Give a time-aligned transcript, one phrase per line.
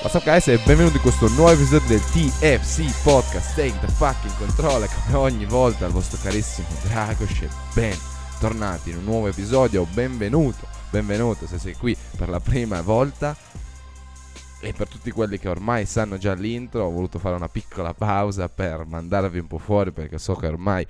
[0.00, 3.56] What's up guys e benvenuti in questo nuovo episodio del TFC Podcast.
[3.56, 9.04] Take the fucking control come ogni volta al vostro carissimo Dragos e bentornati in un
[9.04, 13.34] nuovo episodio, benvenuto, benvenuto se sei qui per la prima volta.
[14.60, 18.48] E per tutti quelli che ormai sanno già l'intro ho voluto fare una piccola pausa
[18.48, 20.86] per mandarvi un po' fuori perché so che ormai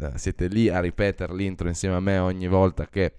[0.00, 3.12] eh, siete lì a ripetere l'intro insieme a me ogni volta che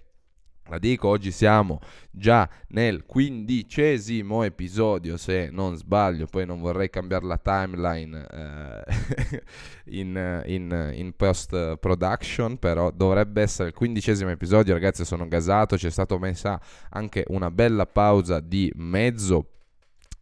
[0.68, 1.79] la dico, oggi siamo
[2.09, 9.44] già nel quindicesimo episodio, se non sbaglio, poi non vorrei cambiare la timeline eh,
[9.99, 15.91] in, in, in, post production, però dovrebbe essere il quindicesimo episodio, ragazzi sono gasato, c'è
[15.91, 19.52] stata messa anche una bella pausa di mezzo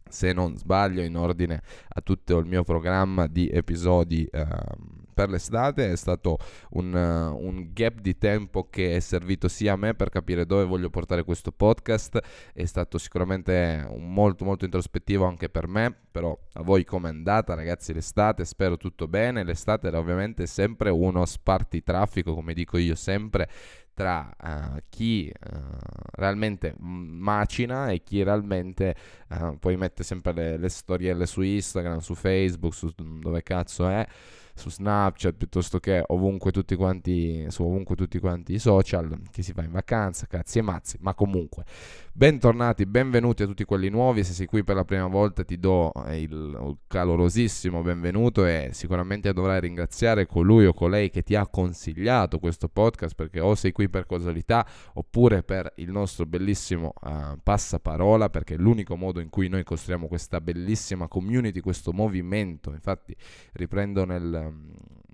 [0.06, 5.92] se non sbaglio, in ordine a tutto il mio programma di episodi uh, per l'estate.
[5.92, 6.36] È stato
[6.70, 10.64] un, uh, un, gap di tempo che è servito sia a me per capire dove
[10.64, 12.20] voglio portare questo podcast.
[12.52, 15.94] È stato sicuramente molto molto introspettivo anche per me.
[16.10, 18.44] Però a voi com'è andata, ragazzi, l'estate?
[18.44, 19.44] Spero tutto bene.
[19.44, 23.48] L'estate era ovviamente sempre uno spartitraffico, come dico io sempre
[23.94, 28.94] tra uh, chi uh, realmente macina e chi realmente
[29.30, 34.06] uh, poi mette sempre le, le storielle su Instagram, su Facebook, su dove cazzo è
[34.54, 39.52] su Snapchat piuttosto che ovunque tutti quanti su ovunque tutti quanti i social chi si
[39.52, 41.64] va in vacanza cazzi e mazzi ma comunque.
[42.12, 45.92] Bentornati benvenuti a tutti quelli nuovi se sei qui per la prima volta ti do
[46.10, 52.38] il, il calorosissimo benvenuto e sicuramente dovrai ringraziare colui o colei che ti ha consigliato
[52.38, 58.30] questo podcast perché o sei qui per casualità oppure per il nostro bellissimo uh, passaparola
[58.30, 62.72] perché è l'unico modo in cui noi costruiamo questa bellissima community questo movimento.
[62.72, 63.16] Infatti
[63.52, 64.62] riprendo nel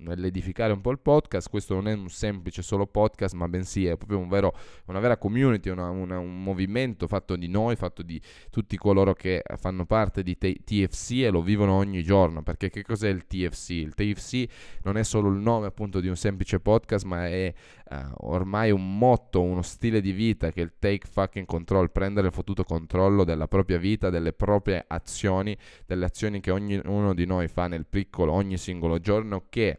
[0.01, 1.49] nell'edificare un po' il podcast.
[1.49, 4.55] Questo non è un semplice solo podcast, ma bensì è proprio un vero,
[4.87, 9.43] una vera community, una, una, un movimento fatto di noi, fatto di tutti coloro che
[9.57, 12.43] fanno parte di TFC e lo vivono ogni giorno.
[12.43, 13.71] Perché che cos'è il TFC?
[13.71, 14.45] Il TFC
[14.83, 17.53] non è solo il nome appunto di un semplice podcast, ma è
[17.91, 17.97] uh,
[18.29, 22.33] ormai un motto, uno stile di vita che è il take fucking control, prendere il
[22.33, 25.57] fottuto controllo della propria vita, delle proprie azioni,
[25.87, 29.79] delle azioni che ognuno di noi fa nel piccolo ogni singolo giorno che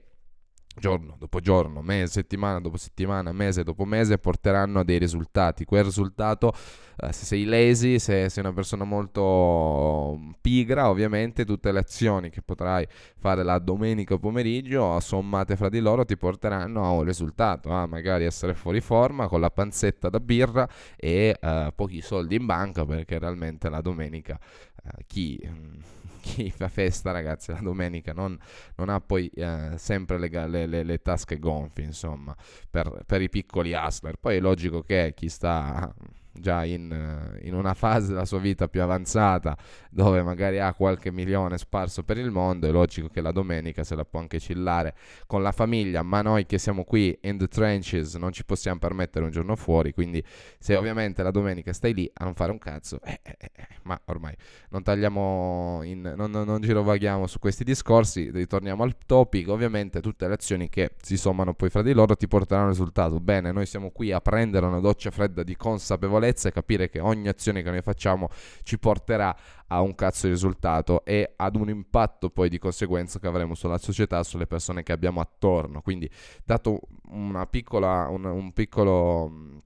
[0.76, 5.66] giorno dopo giorno, mese, settimana dopo settimana, mese dopo mese porteranno a dei risultati.
[5.66, 6.54] Quel risultato,
[6.98, 12.42] eh, se sei lazy, se sei una persona molto pigra, ovviamente tutte le azioni che
[12.42, 12.88] potrai
[13.18, 18.26] fare la domenica pomeriggio, sommate fra di loro, ti porteranno a un risultato, a magari
[18.26, 23.20] essere fuori forma con la panzetta da birra e eh, pochi soldi in banca perché
[23.20, 24.40] realmente la domenica
[24.84, 25.80] eh, chi mm,
[26.22, 28.38] chi fa festa, ragazzi, la domenica non,
[28.76, 32.36] non ha poi eh, sempre le, le, le, le, tasche gonfie, insomma,
[32.70, 34.16] per, per i piccoli hustler.
[34.18, 35.94] Poi è logico che chi sta
[36.34, 39.58] già in, eh, in, una fase della sua vita più avanzata
[39.90, 43.96] dove magari ha qualche milione sparso per il mondo è logico che la domenica se
[43.96, 44.96] la può anche chillare
[45.28, 49.26] con la famiglia ma noi che siamo qui in the trenches non ci possiamo permettere
[49.26, 50.24] un giorno fuori quindi
[50.58, 53.68] se ovviamente la domenica stai lì a non fare un cazzo eh, eh, eh, eh
[53.84, 54.36] ma ormai
[54.70, 60.28] non tagliamo in, non, non, non girovaghiamo su questi discorsi ritorniamo al topic ovviamente tutte
[60.28, 63.20] le azioni che si sommano poi fra di loro ti porteranno al risultato.
[63.20, 67.00] Bene noi siamo qui a prendere una doccia fredda di consapevolezza consapevolezza e capire che
[67.00, 68.30] ogni azione che noi facciamo
[68.64, 69.36] ci porterà
[69.68, 73.78] a un cazzo di risultato e ad un impatto poi di conseguenza che avremo sulla
[73.78, 75.82] società, sulle persone che abbiamo attorno.
[75.82, 76.10] Quindi,
[76.44, 79.64] dato una piccola, un, un piccolo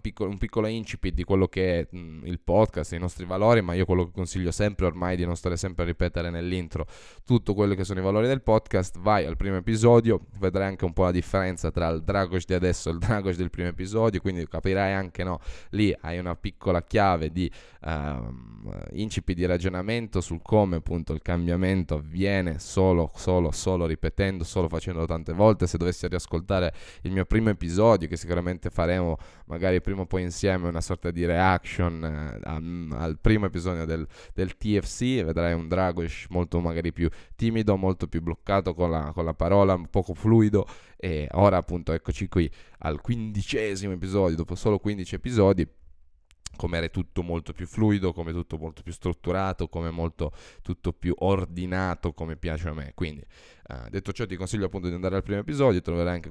[0.00, 3.74] piccolo, un piccolo incipit di quello che è mh, il podcast, i nostri valori, ma
[3.74, 6.86] io quello che consiglio sempre ormai di non stare sempre a ripetere nell'intro
[7.24, 10.92] tutto quello che sono i valori del podcast, vai al primo episodio, vedrai anche un
[10.92, 14.46] po' la differenza tra il Dragos di adesso e il Dragos del primo episodio, quindi
[14.46, 15.40] capirai anche, no,
[15.70, 17.50] lì hai una piccola chiave di
[17.82, 18.34] uh,
[18.92, 25.06] incipit di ragionamento sul come appunto il cambiamento avviene solo, solo, solo ripetendo, solo facendolo
[25.06, 26.72] tante volte, se dovessi riascoltare
[27.02, 29.16] il mio primo episodio, che sicuramente faremo
[29.46, 33.84] magari magari prima o poi insieme una sorta di reaction eh, al, al, primo episodio
[33.84, 39.12] del, del, TFC vedrai un Dragosh molto magari più timido, molto più bloccato con la,
[39.14, 40.66] con la parola, poco fluido.
[40.96, 45.68] E ora appunto eccoci qui al quindicesimo episodio, dopo solo 15 episodi
[46.56, 51.14] come è tutto molto più fluido, come tutto molto più strutturato, come molto tutto più
[51.18, 52.92] ordinato come piace a me.
[52.94, 53.24] Quindi,
[53.68, 56.30] uh, detto ciò, ti consiglio appunto di andare al primo episodio, troverai anche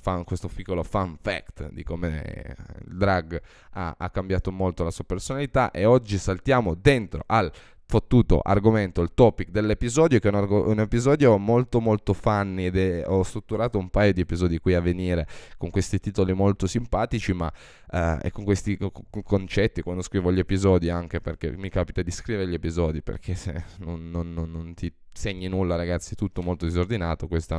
[0.00, 3.40] fan, questo piccolo fun fact di come il drag
[3.72, 7.50] ha, ha cambiato molto la sua personalità e oggi saltiamo dentro al
[7.90, 12.76] fottuto argomento, il topic dell'episodio, che è un, argo- un episodio molto molto funny ed
[12.76, 15.26] è, ho strutturato un paio di episodi qui a venire
[15.58, 17.52] con questi titoli molto simpatici, ma
[17.90, 18.92] eh, e con questi co-
[19.24, 23.64] concetti quando scrivo gli episodi anche perché mi capita di scrivere gli episodi perché se
[23.78, 27.56] non, non, non, non ti segni nulla ragazzi tutto molto disordinato questo è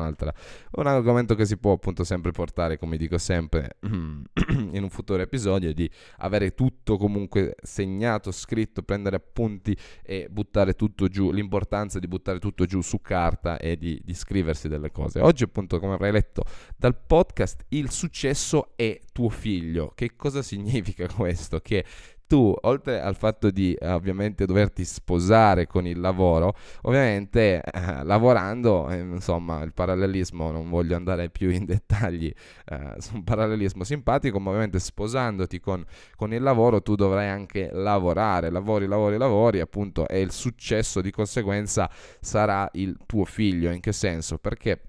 [0.72, 5.74] un argomento che si può appunto sempre portare come dico sempre in un futuro episodio
[5.74, 12.40] di avere tutto comunque segnato scritto prendere appunti e buttare tutto giù l'importanza di buttare
[12.40, 15.20] tutto giù su carta e di, di scriversi delle cose.
[15.20, 16.44] Oggi appunto come avrai letto
[16.76, 19.92] dal podcast il successo è tuo figlio.
[19.96, 21.60] Che cosa significa questo?
[21.60, 21.86] Che
[22.32, 28.90] tu, oltre al fatto di eh, ovviamente doverti sposare con il lavoro, ovviamente eh, lavorando,
[28.90, 32.32] eh, insomma, il parallelismo, non voglio andare più in dettagli
[32.68, 35.84] eh, su un parallelismo simpatico, ma ovviamente sposandoti con,
[36.16, 41.12] con, il lavoro tu dovrai anche lavorare, lavori, lavori, lavori, appunto, e il successo di
[41.12, 41.92] conseguenza
[42.22, 43.72] sarà il tuo figlio.
[43.72, 44.38] In che senso?
[44.38, 44.80] Perché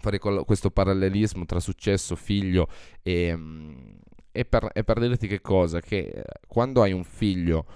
[0.00, 2.66] fare questo parallelismo tra successo, figlio
[3.02, 3.38] e...
[4.32, 5.80] È per, è per dirti che cosa?
[5.80, 7.66] Che eh, quando hai un figlio,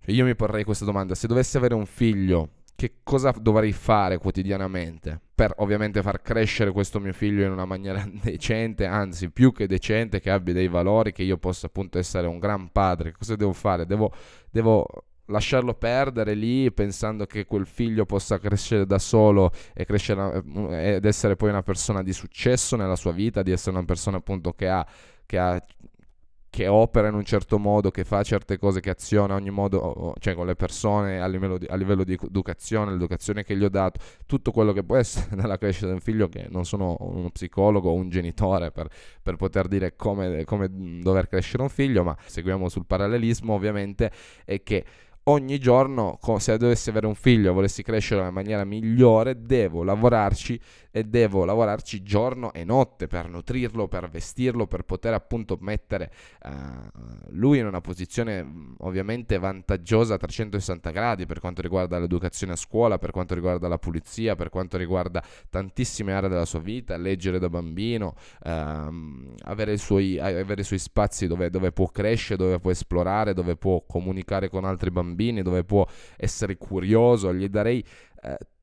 [0.00, 4.18] cioè io mi porrei questa domanda, se dovessi avere un figlio, che cosa dovrei fare
[4.18, 9.66] quotidianamente per ovviamente far crescere questo mio figlio in una maniera decente, anzi più che
[9.66, 13.12] decente, che abbia dei valori, che io possa appunto essere un gran padre?
[13.12, 13.86] Cosa devo fare?
[13.86, 14.12] Devo,
[14.50, 14.86] devo
[15.26, 21.04] lasciarlo perdere lì pensando che quel figlio possa crescere da solo e crescere eh, ed
[21.04, 24.68] essere poi una persona di successo nella sua vita, di essere una persona appunto che
[24.68, 24.86] ha
[25.26, 25.62] che, ha,
[26.50, 30.34] che opera in un certo modo, che fa certe cose, che aziona ogni modo, cioè
[30.34, 34.00] con le persone a livello di, a livello di educazione, l'educazione che gli ho dato,
[34.26, 37.90] tutto quello che può essere nella crescita di un figlio, che non sono uno psicologo
[37.90, 38.88] o un genitore per,
[39.22, 44.12] per poter dire come, come dover crescere un figlio, ma seguiamo sul parallelismo ovviamente,
[44.44, 44.84] è che
[45.24, 50.60] ogni giorno, se dovessi avere un figlio e volessi crescere in maniera migliore, devo lavorarci
[50.90, 56.12] e devo lavorarci giorno e notte per nutrirlo, per vestirlo, per poter appunto mettere
[56.44, 56.50] uh,
[57.30, 62.98] lui in una posizione ovviamente vantaggiosa a 360 gradi per quanto riguarda l'educazione a scuola,
[62.98, 67.48] per quanto riguarda la pulizia, per quanto riguarda tantissime aree della sua vita, leggere da
[67.48, 72.70] bambino, uh, avere, i suoi, avere, i suoi, spazi dove, dove può crescere, dove può
[72.70, 77.84] esplorare, dove può comunicare con altri bambini, dove può essere curioso, gli darei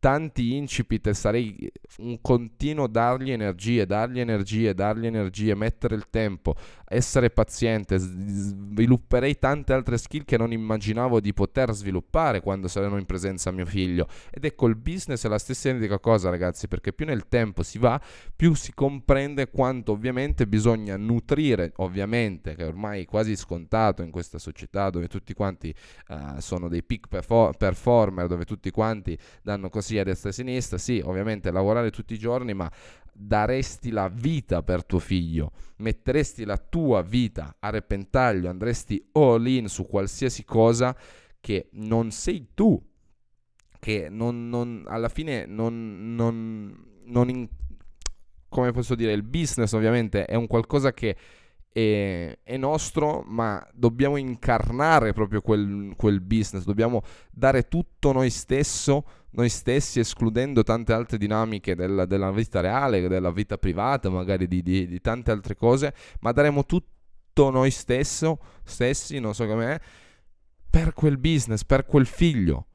[0.02, 6.56] tanti incipit e sarei un continuo dargli energie, dargli energie, dargli energie, mettere il tempo,
[6.88, 13.06] essere paziente, svilupperei tante altre skill che non immaginavo di poter sviluppare quando saranno in
[13.06, 14.08] presenza mio figlio.
[14.32, 17.78] Ed ecco, il business è la stessa identica cosa, ragazzi, perché più nel tempo si
[17.78, 18.02] va,
[18.36, 24.40] più si comprende quanto ovviamente bisogna nutrire, ovviamente, che ormai è quasi scontato in questa
[24.40, 25.72] società dove tutti quanti
[26.08, 27.08] uh, sono dei peak
[27.56, 29.16] performer, dove tutti quanti
[29.52, 32.72] danno così a destra e a sinistra, sì, ovviamente lavorare tutti i giorni, ma
[33.14, 39.68] daresti la vita per tuo figlio, metteresti la tua vita a repentaglio, andresti all in
[39.68, 40.96] su qualsiasi cosa
[41.40, 42.82] che non sei tu,
[43.80, 47.48] che non, non alla fine non, non, non in,
[48.48, 51.16] come posso dire, il business ovviamente è un qualcosa che
[51.72, 57.02] è, è, nostro, ma dobbiamo incarnare proprio quel, quel, business, dobbiamo
[57.32, 63.32] dare tutto noi stesso, noi stessi, escludendo tante altre dinamiche della, della vita reale, della
[63.32, 69.20] vita privata, magari di, di, di, tante altre cose, ma daremo tutto noi stesso, stessi,
[69.20, 69.80] non so com'è,
[70.70, 72.68] per quel business, per quel figlio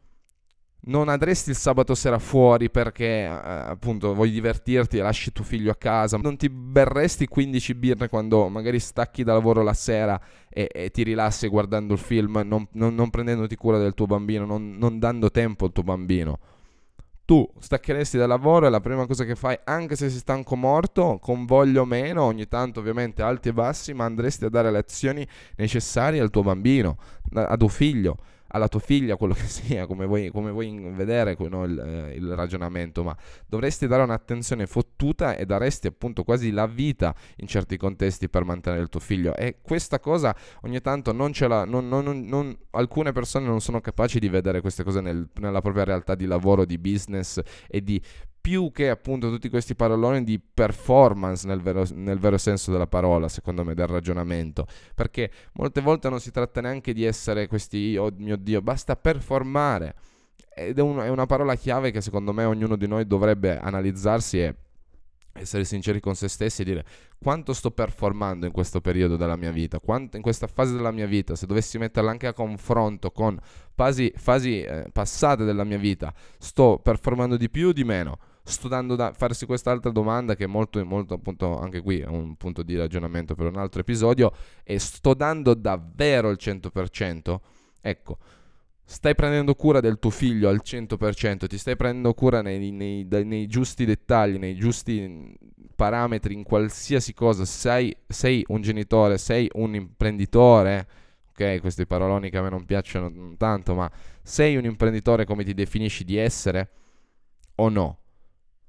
[0.89, 5.71] non andresti il sabato sera fuori perché eh, appunto vuoi divertirti e lasci tuo figlio
[5.71, 10.69] a casa, non ti berresti 15 birre quando magari stacchi da lavoro la sera e,
[10.73, 14.77] e ti rilassi guardando il film, non, non, non, prendendoti cura del tuo bambino, non,
[14.79, 16.39] non dando tempo al tuo bambino.
[17.25, 21.19] Tu staccheresti dal lavoro e la prima cosa che fai, anche se sei stanco morto,
[21.21, 24.79] con voglia o meno, ogni tanto ovviamente alti e bassi, ma andresti a dare le
[24.79, 26.97] azioni necessarie al tuo bambino,
[27.33, 28.17] a tuo figlio
[28.57, 32.35] alla tua figlia, quello che sia, come vuoi, come vuoi vedere no, il, eh, il,
[32.35, 38.29] ragionamento, ma dovresti dare un'attenzione fottuta e daresti appunto quasi la vita in certi contesti
[38.29, 39.35] per mantenere il tuo figlio.
[39.37, 43.81] E questa cosa ogni tanto non ce l'ha, non, non, non, alcune persone non sono
[43.81, 48.01] capaci di vedere queste cose nel, nella propria realtà di lavoro, di business e di
[48.47, 53.29] più che appunto tutti questi paroloni di performance nel vero, nel vero, senso della parola,
[53.29, 54.69] secondo me, del ragionamento.
[54.95, 59.97] Perché molte volte non si tratta neanche di essere questi, oh mio Dio, basta performare.
[60.55, 64.41] Ed è, un, è una parola chiave che secondo me ognuno di noi dovrebbe analizzarsi
[64.41, 64.55] e
[65.33, 66.85] essere sinceri con se stessi e dire
[67.19, 71.07] quanto sto performando in questo periodo della mia vita, quanto in questa fase della mia
[71.07, 73.37] vita, se dovessi metterla anche a confronto con
[73.75, 78.19] fasi, fasi eh, passate della mia vita, sto performando di più o di meno?
[78.49, 82.37] Sto dando da farsi quest'altra domanda che è molto, molto appunto anche qui è un
[82.37, 87.41] punto di ragionamento per un altro episodio e sto dando davvero il 100%?
[87.81, 88.19] Ecco,
[88.85, 93.49] stai prendendo cura del tuo figlio al 100%, ti stai prendendo cura nei, nei, nei
[93.49, 95.37] giusti dettagli, nei giusti
[95.75, 100.87] parametri, in qualsiasi cosa, sei, sei un genitore, sei un imprenditore,
[101.31, 103.91] ok, questi paroloni che a me non piacciono tanto, ma
[104.23, 106.71] sei un imprenditore come ti definisci di essere
[107.57, 107.99] o no?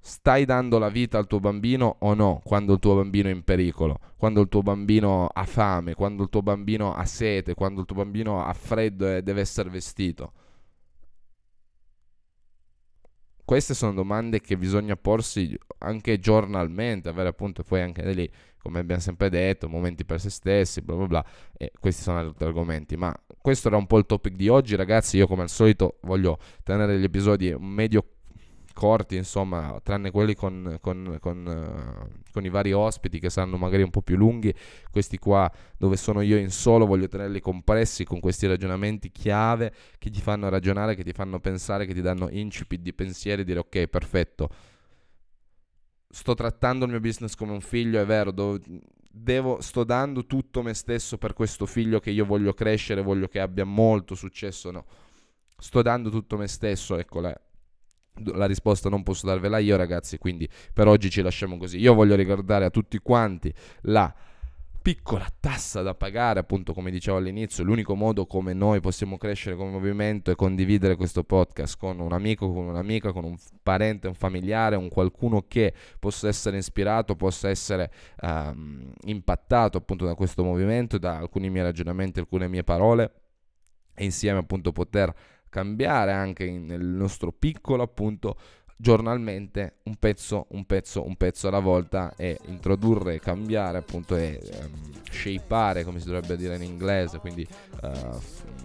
[0.08, 3.44] Stai dando la vita al tuo bambino o no quando il tuo bambino è in
[3.44, 7.86] pericolo, quando il tuo bambino ha fame, quando il tuo bambino ha sete, quando il
[7.86, 10.32] tuo bambino ha freddo e deve essere vestito?
[13.44, 19.02] Queste sono domande che bisogna porsi anche giornalmente, avere appunto poi anche lì, come abbiamo
[19.02, 21.26] sempre detto, momenti per se stessi, bla bla bla,
[21.58, 25.18] e questi sono altri argomenti, ma questo era un po' il topic di oggi ragazzi,
[25.18, 28.06] io come al solito voglio tenere gli episodi medio
[28.78, 33.82] corti, insomma, tranne quelli con, con, con, uh, con, i vari ospiti che saranno magari
[33.82, 34.54] un po' più lunghi.
[34.92, 40.12] Questi qua dove sono io in solo voglio tenerli compressi con questi ragionamenti chiave che
[40.12, 43.88] ti fanno ragionare, che ti fanno pensare, che ti danno incipit di pensieri, dire ok,
[43.88, 44.50] perfetto.
[46.08, 48.60] Sto trattando il mio business come un figlio, è vero, do,
[49.12, 53.40] devo, sto dando tutto me stesso per questo figlio che io voglio crescere, voglio che
[53.40, 54.86] abbia molto successo, no.
[55.58, 57.36] Sto dando tutto me stesso, ecco, la,
[58.26, 61.80] la risposta non posso darvela io ragazzi, quindi per oggi ci lasciamo così.
[61.80, 64.14] Io voglio ricordare a tutti quanti la
[64.88, 69.70] piccola tassa da pagare, appunto come dicevo all'inizio, l'unico modo come noi possiamo crescere come
[69.70, 74.78] movimento è condividere questo podcast con un amico, con un'amica, con un parente, un familiare,
[74.78, 81.18] un qualcuno che possa essere ispirato, possa essere um, impattato appunto da questo movimento, da
[81.18, 83.12] alcuni miei ragionamenti, alcune mie parole
[83.94, 85.14] e insieme appunto poter
[85.50, 88.36] cambiare anche nel nostro piccolo appunto
[88.80, 95.02] giornalmente un pezzo, un pezzo, un pezzo alla volta e introdurre, cambiare appunto e um,
[95.10, 97.46] shapeare come si dovrebbe dire in inglese, quindi
[97.82, 98.20] uh,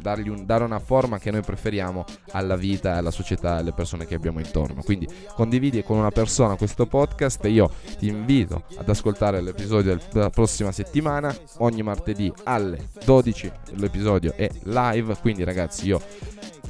[0.04, 4.38] un, dare una forma che noi preferiamo alla vita, alla società alle persone che abbiamo
[4.38, 4.82] intorno.
[4.82, 10.30] Quindi condividi con una persona questo podcast e io ti invito ad ascoltare l'episodio della
[10.30, 16.00] prossima settimana, ogni martedì alle 12 l'episodio è live, quindi ragazzi io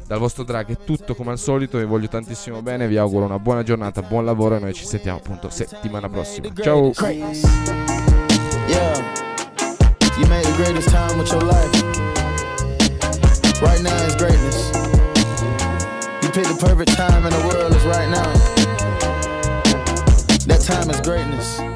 [0.07, 3.39] dal vostro drag è tutto come al solito, vi voglio tantissimo bene, vi auguro una
[3.39, 6.49] buona giornata, buon lavoro e noi ci sentiamo appunto settimana prossima.
[6.55, 6.93] Ciao!
[16.23, 18.33] You the perfect time in the world is right now.
[20.47, 21.72] That time is greatness.